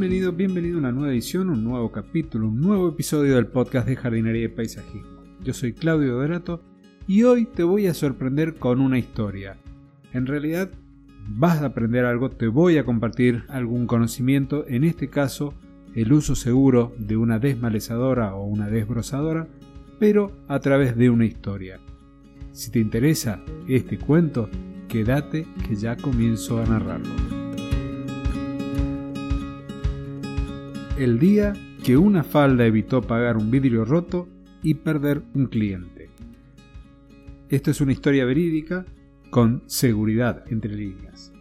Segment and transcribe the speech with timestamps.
[0.00, 3.96] Bienvenido, bienvenido a una nueva edición, un nuevo capítulo, un nuevo episodio del podcast de
[3.96, 5.20] jardinería y paisajismo.
[5.44, 6.62] Yo soy Claudio Dorato
[7.06, 9.58] y hoy te voy a sorprender con una historia.
[10.14, 10.70] En realidad
[11.28, 15.52] vas a aprender algo, te voy a compartir algún conocimiento, en este caso
[15.94, 19.48] el uso seguro de una desmalezadora o una desbrozadora,
[19.98, 21.78] pero a través de una historia.
[22.52, 24.48] Si te interesa este cuento,
[24.88, 27.39] quédate que ya comienzo a narrarlo.
[31.00, 34.28] El día que una falda evitó pagar un vidrio roto
[34.62, 36.10] y perder un cliente.
[37.48, 38.84] Esto es una historia verídica
[39.30, 41.32] con seguridad entre líneas.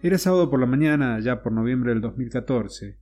[0.00, 2.98] Era sábado por la mañana, ya por noviembre del 2014.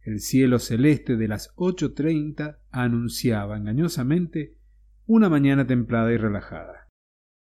[0.00, 4.56] El cielo celeste de las 8.30 anunciaba engañosamente
[5.04, 6.88] una mañana templada y relajada.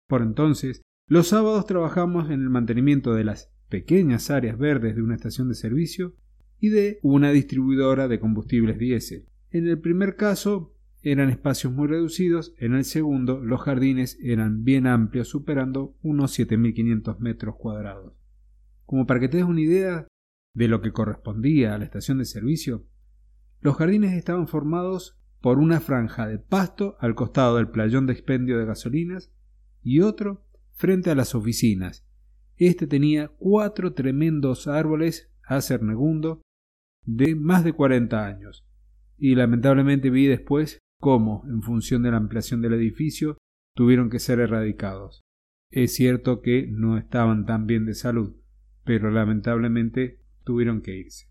[0.07, 5.17] Por entonces, los sábados trabajamos en el mantenimiento de las pequeñas áreas verdes de una
[5.17, 6.15] estación de servicio
[6.63, 9.27] y de una distribuidora de combustibles diésel.
[9.51, 14.87] En el primer caso eran espacios muy reducidos, en el segundo los jardines eran bien
[14.87, 18.15] amplios, superando unos 7.500 metros cuadrados.
[18.87, 20.07] Como para que te des una idea
[20.55, 22.87] de lo que correspondía a la estación de servicio,
[23.61, 28.57] los jardines estaban formados por una franja de pasto al costado del playón de expendio
[28.61, 29.33] de gasolinas
[29.83, 32.07] y otro frente a las oficinas.
[32.57, 36.41] Este tenía cuatro tremendos árboles acernegundo
[37.05, 38.65] de más de 40 años,
[39.19, 43.39] y lamentablemente vi después cómo, en función de la ampliación del edificio,
[43.75, 45.23] tuvieron que ser erradicados.
[45.71, 48.37] Es cierto que no estaban tan bien de salud,
[48.85, 51.29] pero lamentablemente tuvieron que irse.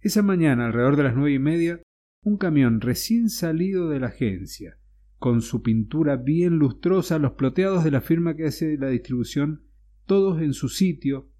[0.00, 1.80] Esa mañana, alrededor de las nueve y media,
[2.22, 4.78] un camión recién salido de la agencia,
[5.18, 9.62] con su pintura bien lustrosa, los ploteados de la firma que hace la distribución,
[10.04, 11.30] todos en su sitio,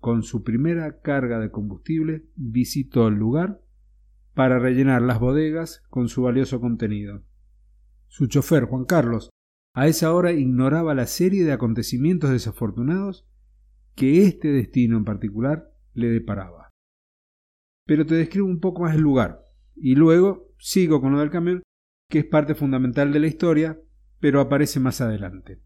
[0.00, 3.62] con su primera carga de combustible, visitó el lugar
[4.34, 7.22] para rellenar las bodegas con su valioso contenido.
[8.08, 9.30] Su chofer, Juan Carlos,
[9.74, 13.28] a esa hora ignoraba la serie de acontecimientos desafortunados
[13.94, 16.70] que este destino en particular le deparaba.
[17.86, 19.44] Pero te describo un poco más el lugar,
[19.76, 21.62] y luego sigo con lo del camión,
[22.08, 23.78] que es parte fundamental de la historia,
[24.18, 25.60] pero aparece más adelante.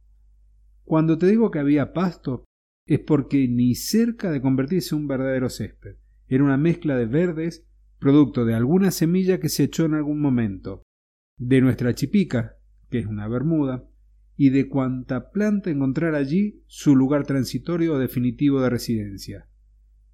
[0.84, 2.44] Cuando te digo que había pasto,
[2.86, 5.96] es porque ni cerca de convertirse en un verdadero césped.
[6.26, 7.66] Era una mezcla de verdes,
[7.98, 10.82] producto de alguna semilla que se echó en algún momento,
[11.38, 12.56] de nuestra chipica,
[12.90, 13.88] que es una bermuda,
[14.36, 19.48] y de cuanta planta encontrar allí su lugar transitorio o definitivo de residencia,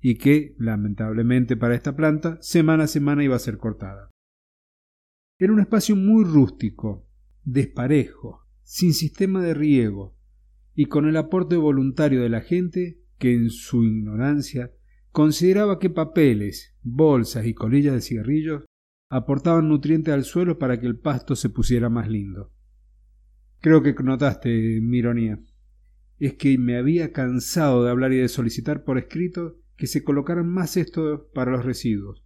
[0.01, 4.11] y que, lamentablemente para esta planta, semana a semana iba a ser cortada.
[5.39, 7.07] Era un espacio muy rústico,
[7.45, 10.20] desparejo, sin sistema de riego,
[10.81, 14.73] y con el aporte voluntario de la gente que en su ignorancia
[15.13, 18.65] consideraba que papeles, bolsas y colillas de cigarrillos
[19.11, 22.51] aportaban nutrientes al suelo para que el pasto se pusiera más lindo.
[23.61, 25.39] Creo que notaste mi ironía.
[26.19, 30.49] Es que me había cansado de hablar y de solicitar por escrito que se colocaran
[30.49, 32.25] más cestos para los residuos,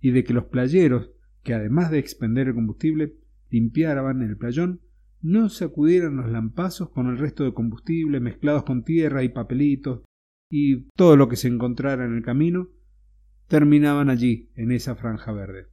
[0.00, 1.12] y de que los playeros,
[1.44, 3.14] que además de expender el combustible,
[3.48, 4.80] limpiaban el playón,
[5.22, 10.02] no sacudieran los lampazos con el resto de combustible mezclados con tierra y papelitos
[10.50, 12.68] y todo lo que se encontrara en el camino,
[13.48, 15.68] terminaban allí, en esa franja verde.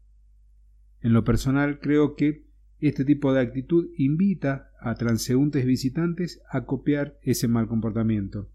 [1.02, 2.46] En lo personal creo que
[2.80, 8.50] este tipo de actitud invita a transeúntes visitantes a copiar ese mal comportamiento.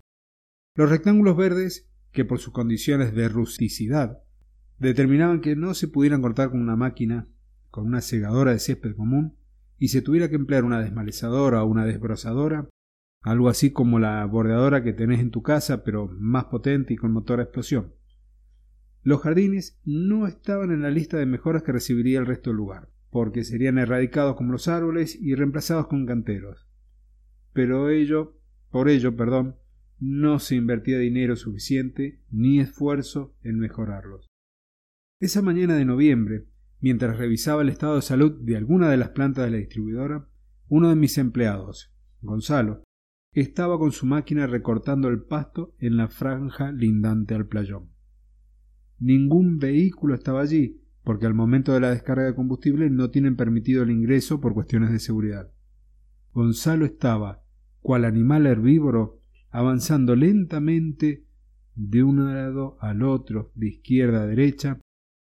[0.75, 4.23] Los rectángulos verdes, que por sus condiciones de rusticidad
[4.79, 7.29] determinaban que no se pudieran cortar con una máquina,
[7.71, 9.37] con una segadora de césped común,
[9.85, 12.71] y se tuviera que emplear una desmalezadora o una desbrozadora,
[13.21, 17.13] algo así como la bordeadora que tenés en tu casa, pero más potente y con
[17.13, 17.93] motor a explosión.
[19.03, 22.89] Los jardines no estaban en la lista de mejoras que recibiría el resto del lugar,
[23.11, 26.67] porque serían erradicados como los árboles y reemplazados con canteros.
[27.53, 28.41] Pero ello,
[28.71, 29.57] por ello, perdón,
[30.01, 34.27] no se invertía dinero suficiente ni esfuerzo en mejorarlos.
[35.21, 36.47] Esa mañana de noviembre,
[36.85, 40.29] Mientras revisaba el estado de salud de alguna de las plantas de la distribuidora,
[40.69, 41.91] uno de mis empleados,
[42.21, 42.83] Gonzalo,
[43.33, 47.89] estaba con su máquina recortando el pasto en la franja lindante al playón.
[48.99, 53.83] Ningún vehículo estaba allí, porque al momento de la descarga de combustible no tienen permitido
[53.83, 55.51] el ingreso por cuestiones de seguridad.
[56.35, 57.43] Gonzalo estaba,
[57.81, 61.25] cual animal herbívoro, avanzando lentamente
[61.77, 64.81] de un lado al otro, de izquierda a derecha,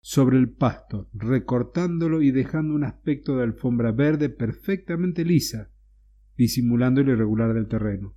[0.08, 5.72] sobre el pasto, recortándolo y dejando un aspecto de alfombra verde perfectamente lisa,
[6.38, 8.14] disimulando el irregular del terreno.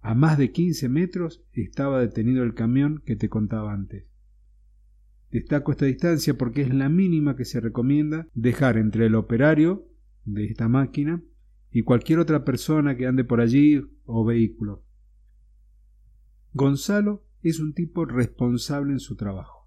[0.00, 4.06] A más de quince metros estaba detenido el camión que te contaba antes.
[5.32, 9.88] Destaco esta distancia porque es la mínima que se recomienda dejar entre el operario
[10.24, 11.20] de esta máquina
[11.72, 14.84] y cualquier otra persona que ande por allí o vehículo.
[16.52, 19.61] Gonzalo es un tipo responsable en su trabajo.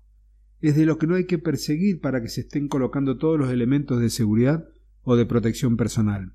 [0.66, 3.52] Es de lo que no hay que perseguir para que se estén colocando todos los
[3.52, 4.68] elementos de seguridad
[5.04, 6.34] o de protección personal.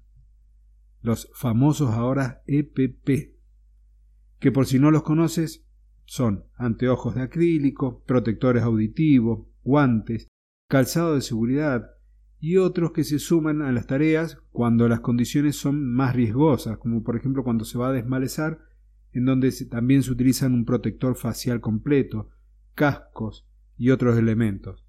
[1.03, 3.35] Los famosos ahora EPP,
[4.38, 5.67] que por si no los conoces
[6.05, 10.29] son anteojos de acrílico, protectores auditivos, guantes,
[10.69, 11.91] calzado de seguridad
[12.38, 17.03] y otros que se suman a las tareas cuando las condiciones son más riesgosas, como
[17.03, 18.61] por ejemplo cuando se va a desmalezar
[19.11, 22.31] en donde también se utilizan un protector facial completo,
[22.76, 23.50] cascos
[23.81, 24.85] y otros elementos.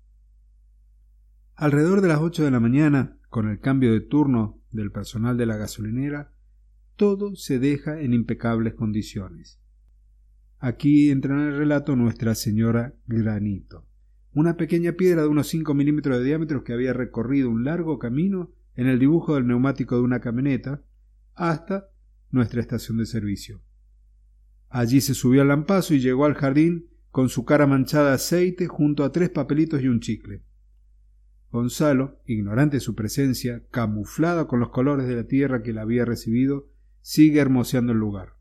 [1.56, 5.46] Alrededor de las 8 de la mañana, con el cambio de turno del personal de
[5.46, 6.34] la gasolinera,
[6.98, 9.62] todo se deja en impecables condiciones.
[10.60, 13.88] Aquí entra en el relato Nuestra Señora Granito,
[14.34, 18.52] una pequeña piedra de unos 5 milímetros de diámetro que había recorrido un largo camino
[18.76, 20.84] en el dibujo del neumático de una camioneta
[21.34, 21.88] hasta
[22.30, 23.62] nuestra estación de servicio.
[24.68, 28.68] Allí se subió al lampazo y llegó al jardín con su cara manchada de aceite
[28.68, 30.42] junto a tres papelitos y un chicle.
[31.52, 36.06] Gonzalo, ignorante de su presencia, camuflado con los colores de la tierra que la había
[36.06, 36.70] recibido,
[37.02, 38.36] sigue hermoseando el lugar.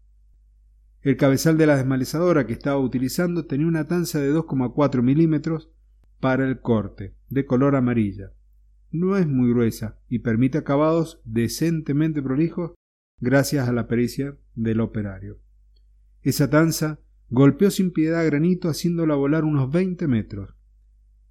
[1.02, 5.70] El cabezal de la desmalezadora que estaba utilizando tenía una tanza de 2,4 milímetros
[6.20, 8.32] para el corte, de color amarilla.
[8.92, 12.72] No es muy gruesa y permite acabados decentemente prolijos
[13.18, 15.40] gracias a la pericia del operario.
[16.22, 17.00] Esa tanza
[17.30, 20.56] golpeó sin piedad a Granito haciéndola volar unos veinte metros,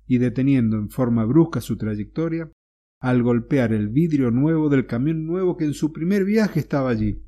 [0.07, 2.51] y deteniendo en forma brusca su trayectoria,
[2.99, 7.23] al golpear el vidrio nuevo del camión nuevo que en su primer viaje estaba allí.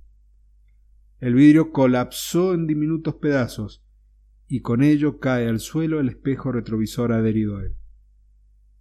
[1.20, 3.86] El vidrio colapsó en diminutos pedazos,
[4.48, 7.76] y con ello cae al suelo el espejo retrovisor adherido a él.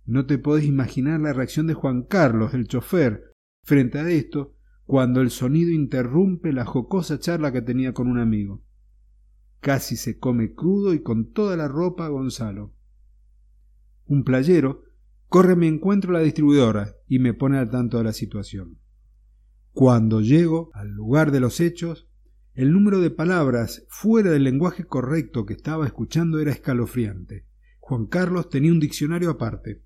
[0.07, 3.35] No te podés imaginar la reacción de Juan Carlos, el chofer,
[3.65, 8.65] frente a esto, cuando el sonido interrumpe la jocosa charla que tenía con un amigo.
[9.61, 12.75] Casi se come crudo y con toda la ropa Gonzalo.
[14.07, 14.85] Un playero
[15.29, 18.79] corre a mi encuentro la distribuidora y me pone al tanto de la situación.
[19.73, 22.09] Cuando llego al lugar de los hechos,
[22.55, 27.47] el número de palabras fuera del lenguaje correcto que estaba escuchando era escalofriante.
[27.79, 29.85] Juan Carlos tenía un diccionario aparte.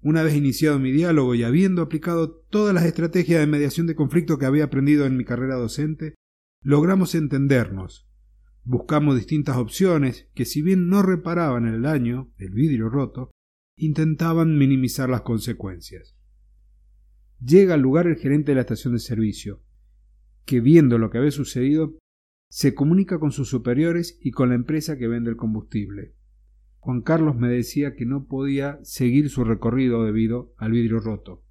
[0.00, 4.38] Una vez iniciado mi diálogo y habiendo aplicado todas las estrategias de mediación de conflicto
[4.38, 6.16] que había aprendido en mi carrera docente,
[6.62, 8.08] logramos entendernos,
[8.64, 13.30] Buscamos distintas opciones que si bien no reparaban el daño, el vidrio roto,
[13.76, 16.16] intentaban minimizar las consecuencias.
[17.44, 19.62] Llega al lugar el gerente de la estación de servicio,
[20.44, 21.98] que viendo lo que había sucedido,
[22.48, 26.14] se comunica con sus superiores y con la empresa que vende el combustible.
[26.78, 31.42] Juan Carlos me decía que no podía seguir su recorrido debido al vidrio roto.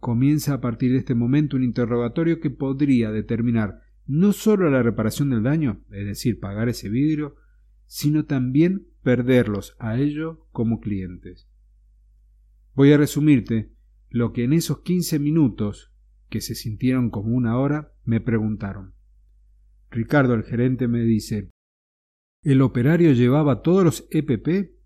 [0.00, 5.30] Comienza a partir de este momento un interrogatorio que podría determinar no solo la reparación
[5.30, 7.36] del daño, es decir, pagar ese vidrio,
[7.86, 11.48] sino también perderlos a ellos como clientes.
[12.74, 13.72] Voy a resumirte
[14.08, 15.92] lo que en esos quince minutos,
[16.28, 18.94] que se sintieron como una hora, me preguntaron.
[19.90, 21.50] Ricardo, el gerente, me dice
[22.42, 24.76] ¿El operario llevaba todos los EPP?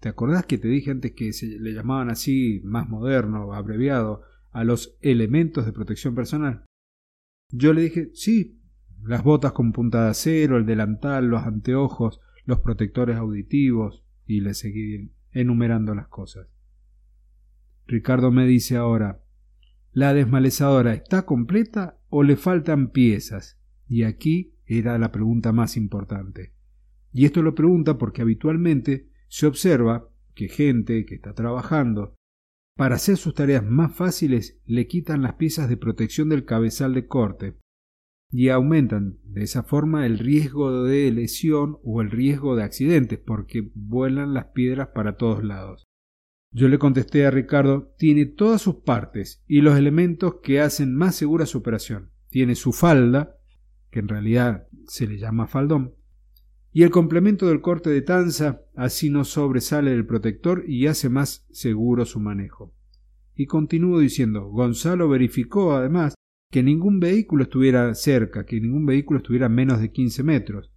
[0.00, 4.64] ¿Te acordás que te dije antes que se le llamaban así, más moderno, abreviado, a
[4.64, 6.64] los elementos de protección personal?
[7.52, 8.58] Yo le dije, sí,
[9.04, 14.54] las botas con punta de acero, el delantal, los anteojos, los protectores auditivos, y le
[14.54, 16.48] seguí enumerando las cosas.
[17.86, 19.22] Ricardo me dice ahora,
[19.92, 23.60] ¿la desmalezadora está completa o le faltan piezas?
[23.86, 26.54] Y aquí era la pregunta más importante.
[27.12, 32.14] Y esto lo pregunta porque habitualmente se observa que gente que está trabajando
[32.76, 37.06] para hacer sus tareas más fáciles le quitan las piezas de protección del cabezal de
[37.06, 37.56] corte
[38.30, 43.70] y aumentan de esa forma el riesgo de lesión o el riesgo de accidentes porque
[43.74, 45.84] vuelan las piedras para todos lados.
[46.50, 51.14] Yo le contesté a Ricardo, tiene todas sus partes y los elementos que hacen más
[51.14, 52.10] segura su operación.
[52.28, 53.36] Tiene su falda,
[53.90, 55.94] que en realidad se le llama faldón,
[56.72, 61.46] y el complemento del corte de tanza, así no sobresale del protector y hace más
[61.50, 62.72] seguro su manejo.
[63.34, 66.14] Y continúo diciendo, Gonzalo verificó además
[66.50, 70.72] que ningún vehículo estuviera cerca, que ningún vehículo estuviera menos de 15 metros.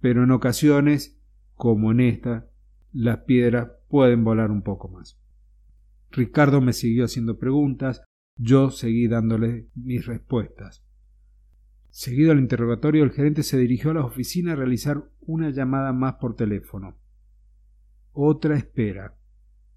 [0.00, 1.20] Pero en ocasiones,
[1.54, 2.48] como en esta,
[2.92, 5.18] las piedras pueden volar un poco más.
[6.10, 8.02] Ricardo me siguió haciendo preguntas,
[8.36, 10.84] yo seguí dándole mis respuestas.
[11.96, 16.14] Seguido al interrogatorio, el gerente se dirigió a la oficina a realizar una llamada más
[16.14, 16.98] por teléfono.
[18.10, 19.16] otra espera.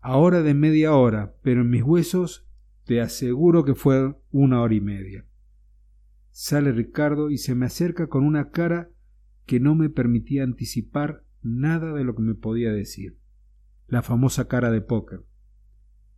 [0.02, 2.50] Ahora de media hora, pero en mis huesos
[2.86, 5.28] te aseguro que fue una hora y media.
[6.32, 8.90] Sale Ricardo y se me acerca con una cara
[9.46, 13.20] que no me permitía anticipar nada de lo que me podía decir.
[13.86, 15.24] La famosa cara de póker.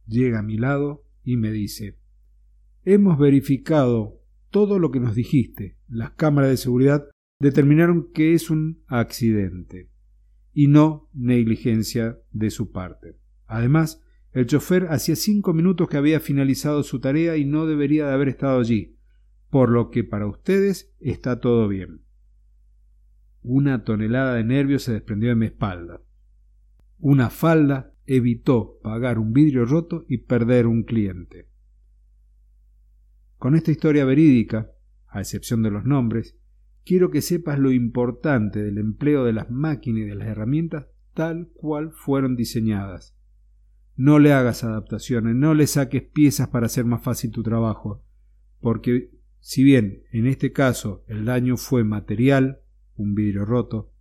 [0.08, 2.00] Llega a mi lado y me dice
[2.86, 4.19] Hemos verificado
[4.50, 5.78] todo lo que nos dijiste.
[5.88, 9.90] Las cámaras de seguridad determinaron que es un accidente
[10.54, 13.18] y no negligencia de su parte.
[13.46, 14.02] Además,
[14.32, 18.30] el chofer hacía cinco minutos que había finalizado su tarea y no debería de haber
[18.30, 19.00] estado allí
[19.50, 22.02] por lo que para ustedes está todo bien.
[23.42, 26.02] Una tonelada de nervios se desprendió de mi espalda.
[27.00, 31.49] Una falda evitó pagar un vidrio roto y perder un cliente.
[33.40, 34.70] Con esta historia verídica,
[35.08, 36.36] a excepción de los nombres,
[36.84, 41.48] quiero que sepas lo importante del empleo de las máquinas y de las herramientas tal
[41.54, 43.16] cual fueron diseñadas.
[43.96, 48.04] No le hagas adaptaciones, no le saques piezas para hacer más fácil tu trabajo,
[48.60, 52.60] porque si bien en este caso el daño fue material,
[52.98, 53.94] un vidrio roto,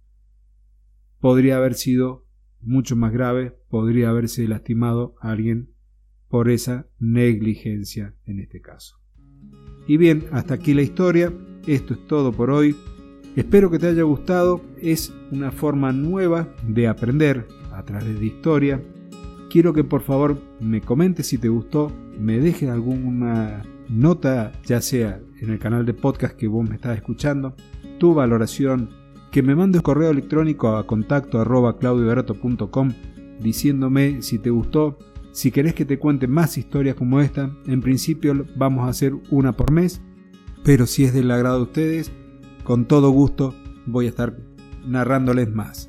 [1.21, 2.27] podría haber sido
[2.61, 5.71] mucho más grave, podría haberse lastimado a alguien
[6.27, 8.99] por esa negligencia en este caso.
[9.87, 11.33] Y bien, hasta aquí la historia,
[11.67, 12.77] esto es todo por hoy.
[13.37, 18.83] Espero que te haya gustado, es una forma nueva de aprender a través de historia.
[19.51, 25.21] Quiero que por favor me comentes si te gustó, me dejes alguna nota, ya sea
[25.41, 27.55] en el canal de podcast que vos me estás escuchando,
[27.99, 28.91] tu valoración,
[29.31, 31.77] que me mandes correo electrónico a contacto arroba
[33.41, 34.99] diciéndome si te gustó,
[35.39, 39.57] si querés que te cuente más historias como esta, en principio vamos a hacer una
[39.57, 40.01] por mes,
[40.65, 42.13] pero si es del agrado de ustedes,
[42.65, 43.55] con todo gusto
[43.87, 44.37] voy a estar
[44.85, 45.89] narrándoles más.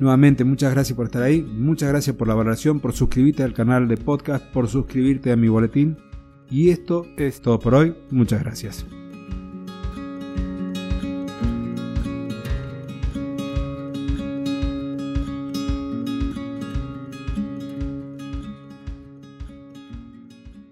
[0.00, 3.86] Nuevamente, muchas gracias por estar ahí, muchas gracias por la valoración, por suscribirte al canal
[3.86, 5.96] de podcast, por suscribirte a mi boletín
[6.50, 7.94] y esto es todo por hoy.
[8.10, 8.84] Muchas gracias.